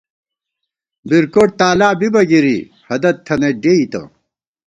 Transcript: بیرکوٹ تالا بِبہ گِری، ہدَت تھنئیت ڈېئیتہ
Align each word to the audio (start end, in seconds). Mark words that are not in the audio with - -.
بیرکوٹ 1.07 1.49
تالا 1.59 1.89
بِبہ 1.99 2.21
گِری، 2.29 2.57
ہدَت 2.87 3.15
تھنئیت 3.25 3.55
ڈېئیتہ 3.63 4.01